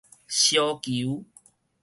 [0.27, 1.25] 燒球